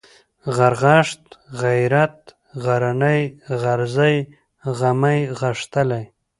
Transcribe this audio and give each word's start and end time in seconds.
غرغښت، 0.55 1.23
غيرت، 1.61 2.17
غرنى، 2.63 3.19
غرزی، 3.61 4.15
غمی، 4.77 5.19
غښتلی 5.39 6.03